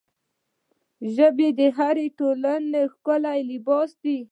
ژبه 1.13 1.47
د 1.59 1.61
هرې 1.77 2.07
ټولنې 2.19 2.81
ښکلی 2.93 3.39
لباس 3.51 3.89
دی 4.03 4.17